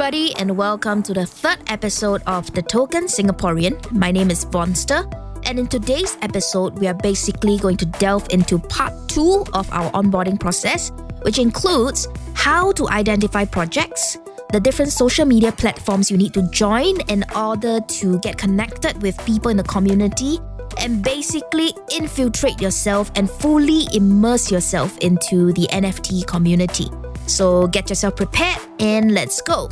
[0.00, 3.90] everybody, and welcome to the third episode of The Token Singaporean.
[3.90, 5.02] My name is Vnstr,
[5.44, 9.90] and in today's episode, we are basically going to delve into part two of our
[9.90, 10.92] onboarding process,
[11.22, 14.18] which includes how to identify projects,
[14.52, 19.18] the different social media platforms you need to join in order to get connected with
[19.26, 20.38] people in the community,
[20.78, 26.88] and basically infiltrate yourself and fully immerse yourself into the NFT community.
[27.28, 29.68] So get yourself prepared and let's go.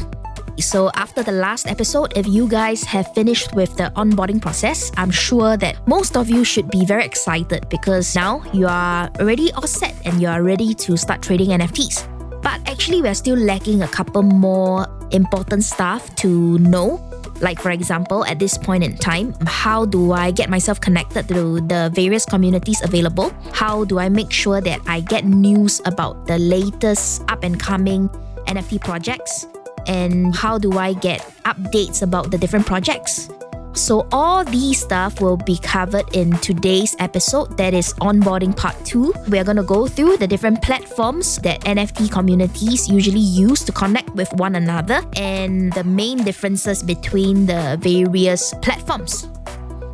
[0.58, 5.10] So, after the last episode, if you guys have finished with the onboarding process, I'm
[5.10, 9.66] sure that most of you should be very excited because now you are already all
[9.66, 12.08] set and you are ready to start trading NFTs.
[12.40, 17.04] But actually, we're still lacking a couple more important stuff to know
[17.40, 21.60] like, for example, at this point in time, how do I get myself connected to
[21.60, 23.32] the various communities available?
[23.52, 28.08] How do I make sure that I get news about the latest up and coming
[28.46, 29.46] NFT projects?
[29.86, 33.28] And how do I get updates about the different projects?
[33.76, 39.12] So, all these stuff will be covered in today's episode that is onboarding part two.
[39.28, 44.08] We're going to go through the different platforms that NFT communities usually use to connect
[44.14, 49.28] with one another and the main differences between the various platforms.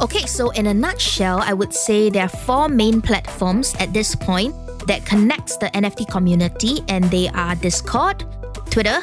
[0.00, 4.14] Okay, so in a nutshell, I would say there are four main platforms at this
[4.14, 4.54] point
[4.86, 8.24] that connects the NFT community and they are Discord,
[8.70, 9.02] Twitter,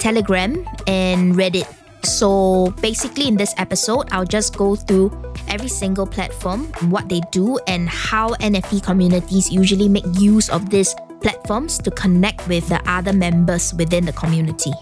[0.00, 1.77] Telegram, and Reddit.
[2.02, 5.10] So basically, in this episode, I'll just go through
[5.48, 10.94] every single platform, what they do, and how NFT communities usually make use of these
[11.20, 14.72] platforms to connect with the other members within the community.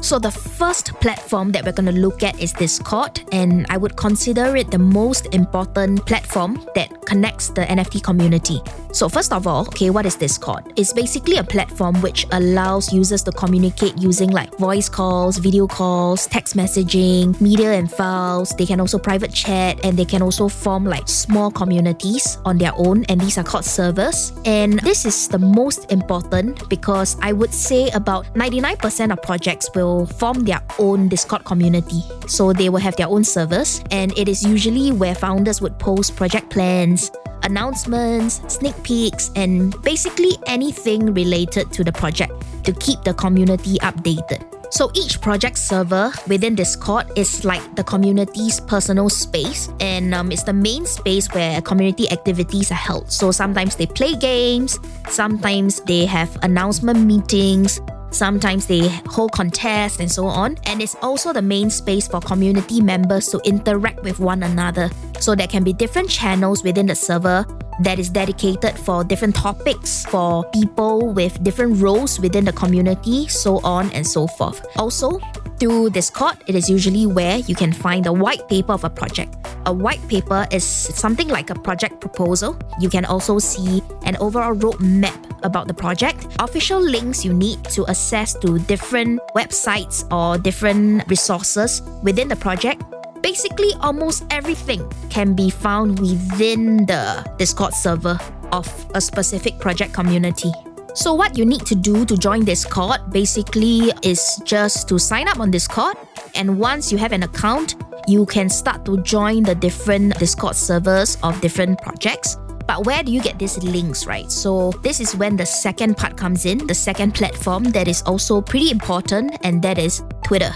[0.00, 3.96] So, the first platform that we're going to look at is Discord, and I would
[3.96, 8.60] consider it the most important platform that connects the NFT community.
[8.92, 10.72] So, first of all, okay, what is Discord?
[10.76, 16.26] It's basically a platform which allows users to communicate using like voice calls, video calls,
[16.26, 18.50] text messaging, media and files.
[18.50, 22.72] They can also private chat and they can also form like small communities on their
[22.76, 24.32] own, and these are called servers.
[24.44, 29.83] And this is the most important because I would say about 99% of projects will
[30.18, 32.02] form their own Discord community.
[32.26, 36.16] So, they will have their own servers, and it is usually where founders would post
[36.16, 37.10] project plans
[37.44, 42.32] announcements, sneak peeks, and basically anything related to the project
[42.64, 44.42] to keep the community updated.
[44.74, 50.42] So each project server within Discord is like the community's personal space, and um, it's
[50.42, 53.12] the main space where community activities are held.
[53.12, 57.80] So sometimes they play games, sometimes they have announcement meetings,
[58.14, 60.56] Sometimes they hold contests and so on.
[60.64, 64.88] And it's also the main space for community members to interact with one another.
[65.18, 67.44] So there can be different channels within the server
[67.80, 73.58] that is dedicated for different topics for people with different roles within the community, so
[73.64, 74.64] on and so forth.
[74.78, 75.18] Also,
[75.58, 79.34] through Discord, it is usually where you can find the white paper of a project.
[79.66, 82.58] A white paper is something like a project proposal.
[82.80, 87.86] You can also see an overall roadmap about the project, official links you need to
[87.86, 92.82] access to different websites or different resources within the project.
[93.22, 98.18] Basically, almost everything can be found within the Discord server
[98.52, 100.52] of a specific project community.
[100.94, 105.40] So, what you need to do to join Discord basically is just to sign up
[105.40, 105.96] on Discord.
[106.36, 107.74] And once you have an account,
[108.06, 112.36] you can start to join the different Discord servers of different projects.
[112.68, 114.30] But where do you get these links, right?
[114.30, 118.40] So, this is when the second part comes in, the second platform that is also
[118.40, 120.54] pretty important, and that is Twitter.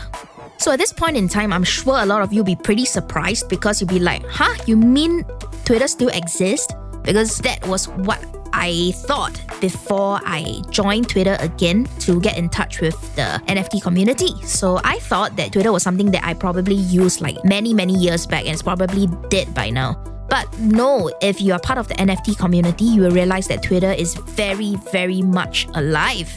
[0.58, 2.84] So, at this point in time, I'm sure a lot of you will be pretty
[2.84, 5.24] surprised because you'll be like, huh, you mean
[5.64, 6.72] Twitter still exists?
[7.02, 8.22] Because that was what
[8.58, 14.34] I thought before I joined Twitter again to get in touch with the NFT community.
[14.42, 18.26] So I thought that Twitter was something that I probably used like many, many years
[18.26, 19.94] back and it's probably dead by now.
[20.28, 23.92] But no, if you are part of the NFT community, you will realize that Twitter
[23.92, 26.28] is very, very much alive.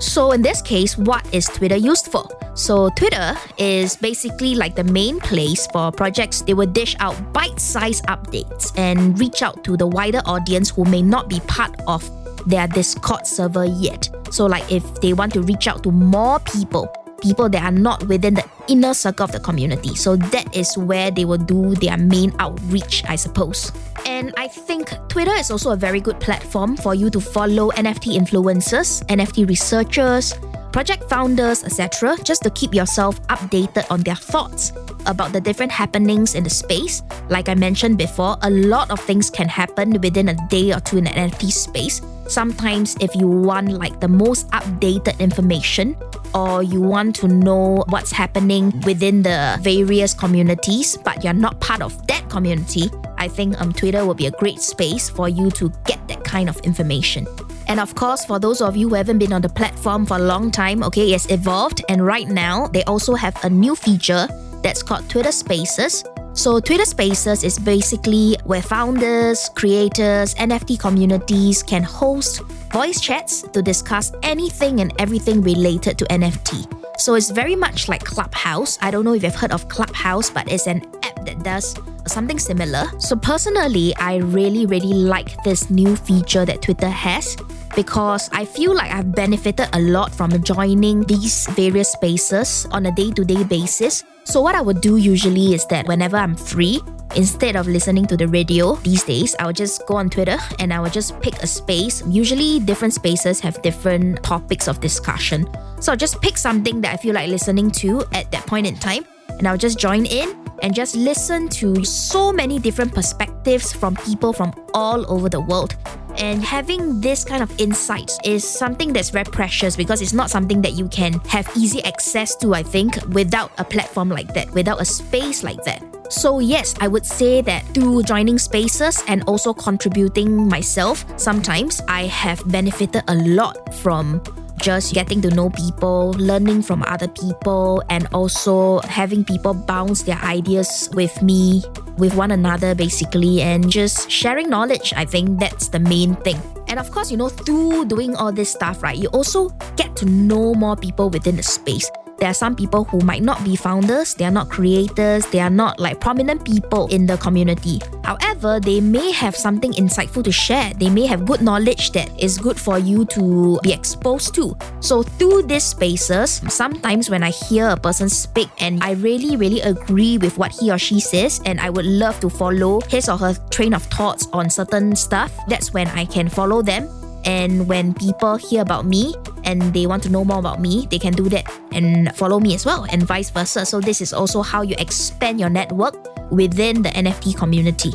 [0.00, 2.26] So, in this case, what is Twitter used for?
[2.54, 6.40] So, Twitter is basically like the main place for projects.
[6.40, 10.86] They will dish out bite sized updates and reach out to the wider audience who
[10.86, 12.02] may not be part of
[12.48, 14.08] their Discord server yet.
[14.30, 18.06] So, like if they want to reach out to more people, people that are not
[18.06, 19.94] within the inner circle of the community.
[19.94, 23.72] So that is where they will do their main outreach, I suppose.
[24.06, 28.16] And I think Twitter is also a very good platform for you to follow NFT
[28.16, 30.34] influencers, NFT researchers,
[30.72, 34.72] project founders, etc., just to keep yourself updated on their thoughts
[35.06, 37.02] about the different happenings in the space.
[37.28, 40.98] Like I mentioned before, a lot of things can happen within a day or two
[40.98, 42.00] in an NFT space.
[42.30, 45.96] Sometimes if you want like the most updated information
[46.34, 51.82] or you want to know what's happening within the various communities, but you're not part
[51.82, 52.88] of that community,
[53.18, 56.48] I think um, Twitter will be a great space for you to get that kind
[56.48, 57.26] of information.
[57.66, 60.20] And of course, for those of you who haven't been on the platform for a
[60.20, 61.84] long time, okay, it's evolved.
[61.88, 64.26] And right now, they also have a new feature
[64.62, 66.04] that's called Twitter Spaces.
[66.32, 72.40] So, Twitter Spaces is basically where founders, creators, NFT communities can host
[72.72, 76.66] voice chats to discuss anything and everything related to NFT.
[77.00, 78.78] So it's very much like Clubhouse.
[78.82, 81.74] I don't know if you've heard of Clubhouse, but it's an app that does
[82.06, 82.84] something similar.
[82.98, 87.36] So personally, I really, really like this new feature that Twitter has
[87.80, 92.92] because I feel like I've benefited a lot from joining these various spaces on a
[92.92, 94.04] day to day basis.
[94.24, 96.80] So, what I would do usually is that whenever I'm free,
[97.16, 100.72] Instead of listening to the radio these days, I would just go on Twitter and
[100.72, 102.04] I would just pick a space.
[102.06, 105.42] Usually, different spaces have different topics of discussion.
[105.80, 108.76] So I'll just pick something that I feel like listening to at that point in
[108.76, 113.96] time and I'll just join in and just listen to so many different perspectives from
[113.96, 115.74] people from all over the world.
[116.20, 120.60] And having this kind of insights is something that's very precious because it's not something
[120.60, 124.82] that you can have easy access to, I think, without a platform like that, without
[124.82, 125.82] a space like that.
[126.10, 132.02] So, yes, I would say that through joining spaces and also contributing myself, sometimes I
[132.06, 134.20] have benefited a lot from
[134.60, 140.18] just getting to know people, learning from other people, and also having people bounce their
[140.22, 141.62] ideas with me,
[141.98, 144.92] with one another, basically, and just sharing knowledge.
[144.96, 146.40] I think that's the main thing.
[146.68, 150.06] And of course, you know, through doing all this stuff, right, you also get to
[150.06, 151.90] know more people within the space
[152.20, 155.50] there are some people who might not be founders, they are not creators, they are
[155.50, 157.80] not like prominent people in the community.
[158.04, 160.72] However, they may have something insightful to share.
[160.74, 164.56] They may have good knowledge that is good for you to be exposed to.
[164.80, 169.60] So, through these spaces, sometimes when I hear a person speak and I really, really
[169.62, 173.16] agree with what he or she says, and I would love to follow his or
[173.16, 177.94] her train of thoughts on certain stuff, that's when I can follow them and when
[177.94, 179.14] people hear about me
[179.44, 182.54] and they want to know more about me, they can do that and follow me
[182.54, 183.66] as well, and vice versa.
[183.66, 185.94] So, this is also how you expand your network
[186.30, 187.92] within the NFT community.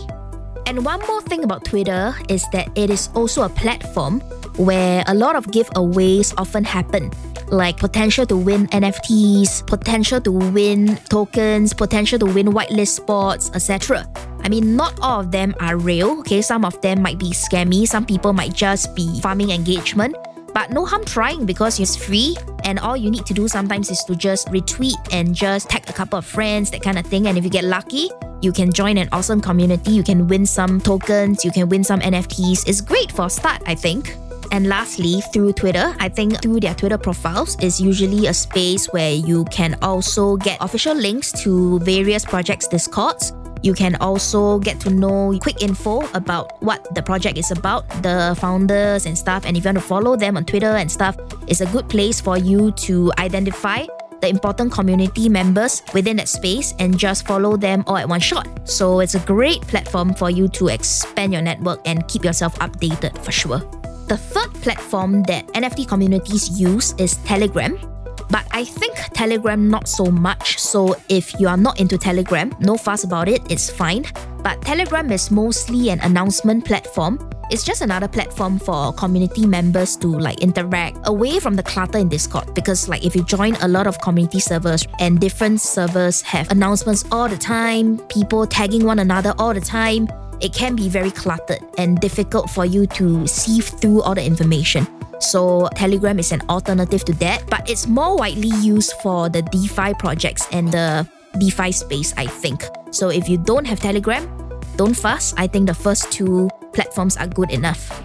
[0.67, 4.19] And one more thing about Twitter is that it is also a platform
[4.57, 7.11] where a lot of giveaways often happen,
[7.49, 14.07] like potential to win NFTs, potential to win tokens, potential to win whitelist spots, etc.
[14.45, 16.39] I mean, not all of them are real, okay?
[16.39, 20.15] Some of them might be scammy, some people might just be farming engagement.
[20.53, 24.03] But no harm trying because it's free, and all you need to do sometimes is
[24.03, 27.25] to just retweet and just tag a couple of friends, that kind of thing.
[27.25, 28.11] And if you get lucky,
[28.41, 31.99] you can join an awesome community, you can win some tokens, you can win some
[31.99, 32.69] NFTs.
[32.69, 34.15] It's great for a start, I think.
[34.51, 39.11] And lastly, through Twitter, I think through their Twitter profiles is usually a space where
[39.11, 43.33] you can also get official links to various projects' discords
[43.65, 48.37] you can also get to know quick info about what the project is about, the
[48.39, 49.43] founders and stuff.
[49.45, 51.17] And if you want to follow them on Twitter and stuff,
[51.47, 53.85] it's a good place for you to identify
[54.21, 58.47] the important community members within that space and just follow them all at one shot.
[58.69, 63.17] So it's a great platform for you to expand your network and keep yourself updated
[63.23, 63.59] for sure.
[64.07, 67.94] The third platform that NFT communities use is Telegram.
[68.29, 70.59] But I think Telegram not so much.
[70.59, 74.05] So if you are not into Telegram, no fuss about it, it's fine.
[74.43, 77.19] But Telegram is mostly an announcement platform.
[77.51, 82.09] It's just another platform for community members to like interact away from the clutter in
[82.09, 86.49] Discord because like if you join a lot of community servers and different servers have
[86.49, 90.07] announcements all the time, people tagging one another all the time,
[90.41, 94.87] it can be very cluttered and difficult for you to sieve through all the information.
[95.19, 99.93] So Telegram is an alternative to that, but it's more widely used for the DeFi
[99.95, 101.07] projects and the
[101.39, 102.63] DeFi space, I think.
[102.91, 104.27] So if you don't have Telegram,
[104.75, 105.33] don't fuss.
[105.37, 108.03] I think the first two platforms are good enough.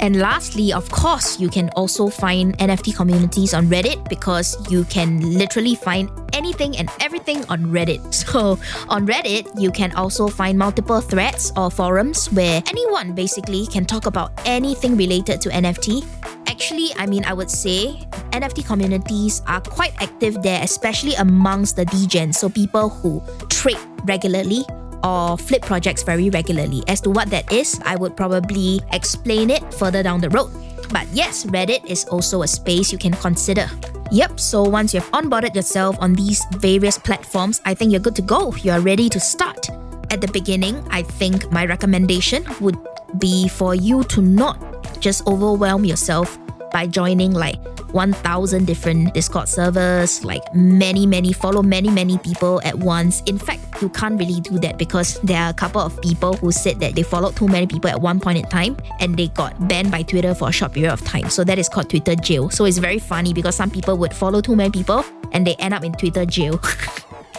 [0.00, 5.38] And lastly, of course, you can also find NFT communities on Reddit because you can
[5.38, 8.00] literally find anything and everything on Reddit.
[8.32, 8.56] So,
[8.88, 14.06] on Reddit, you can also find multiple threads or forums where anyone basically can talk
[14.06, 16.00] about anything related to NFT.
[16.48, 18.00] Actually, I mean, I would say
[18.32, 23.20] NFT communities are quite active there, especially amongst the degens, so people who
[23.50, 24.64] trade regularly
[25.04, 26.82] or flip projects very regularly.
[26.88, 30.50] As to what that is, I would probably explain it further down the road.
[30.90, 33.68] But yes, Reddit is also a space you can consider.
[34.12, 38.22] Yep, so once you've onboarded yourself on these various platforms, I think you're good to
[38.22, 38.54] go.
[38.56, 39.70] You're ready to start.
[40.10, 42.76] At the beginning, I think my recommendation would
[43.18, 46.36] be for you to not just overwhelm yourself
[46.72, 47.56] by joining like
[47.92, 53.22] 1000 different Discord servers, like many, many, follow many, many people at once.
[53.26, 56.52] In fact, you can't really do that because there are a couple of people who
[56.52, 59.68] said that they followed too many people at one point in time and they got
[59.68, 61.28] banned by Twitter for a short period of time.
[61.30, 62.50] So that is called Twitter jail.
[62.50, 65.74] So it's very funny because some people would follow too many people and they end
[65.74, 66.60] up in Twitter jail.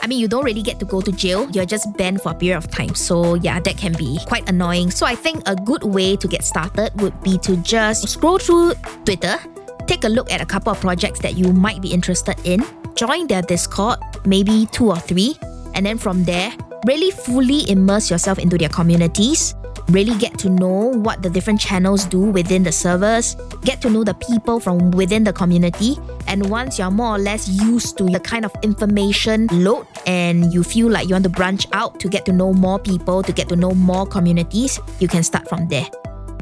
[0.01, 2.35] I mean, you don't really get to go to jail, you're just banned for a
[2.35, 2.93] period of time.
[2.93, 4.91] So, yeah, that can be quite annoying.
[4.91, 8.73] So, I think a good way to get started would be to just scroll through
[9.05, 9.39] Twitter
[9.87, 12.63] take a look at a couple of projects that you might be interested in,
[12.95, 15.37] join their Discord, maybe two or three,
[15.73, 16.53] and then from there,
[16.85, 19.55] really fully immerse yourself into their communities.
[19.89, 24.05] Really get to know what the different channels do within the servers, get to know
[24.05, 25.97] the people from within the community,
[26.27, 30.63] and once you're more or less used to the kind of information load and you
[30.63, 33.49] feel like you want to branch out to get to know more people, to get
[33.49, 35.87] to know more communities, you can start from there.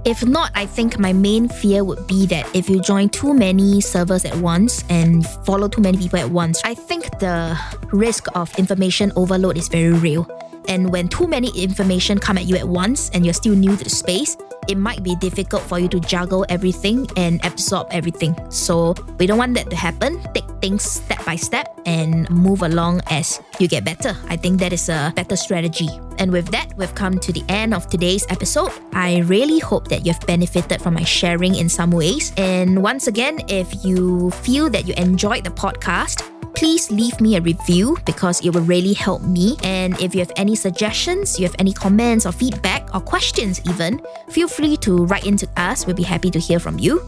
[0.03, 3.81] If not, I think my main fear would be that if you join too many
[3.81, 7.55] servers at once and follow too many people at once, I think the
[7.91, 10.27] risk of information overload is very real.
[10.67, 13.83] And when too many information come at you at once and you're still new to
[13.83, 14.35] the space,
[14.67, 18.35] it might be difficult for you to juggle everything and absorb everything.
[18.49, 20.21] So we don't want that to happen.
[20.33, 24.15] Take things step by step and move along as you get better.
[24.29, 25.89] I think that is a better strategy.
[26.19, 28.71] And with that, we've come to the end of today's episode.
[28.93, 32.31] I really hope that you've benefited from my sharing in some ways.
[32.37, 37.41] And once again, if you feel that you enjoyed the podcast, please leave me a
[37.41, 39.57] review because it will really help me.
[39.63, 44.01] And if you have any suggestions, you have any comments or feedback or questions, even,
[44.29, 45.85] feel free to write into us.
[45.85, 47.05] We'll be happy to hear from you.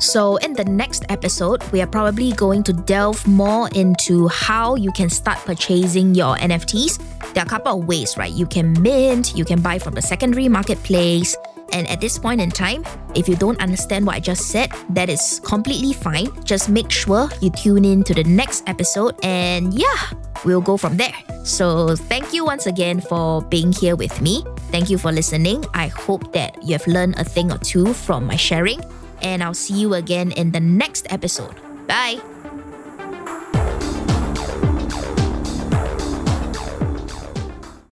[0.00, 4.90] So, in the next episode, we are probably going to delve more into how you
[4.92, 6.98] can start purchasing your NFTs.
[7.34, 8.32] There are a couple of ways, right?
[8.32, 11.36] You can mint, you can buy from the secondary marketplace,
[11.72, 12.84] and at this point in time,
[13.14, 16.28] if you don't understand what I just said, that is completely fine.
[16.44, 20.10] Just make sure you tune in to the next episode and yeah,
[20.44, 21.14] we'll go from there.
[21.44, 24.44] So, thank you once again for being here with me.
[24.70, 25.64] Thank you for listening.
[25.74, 28.80] I hope that you have learned a thing or two from my sharing,
[29.22, 31.54] and I'll see you again in the next episode.
[31.86, 32.20] Bye.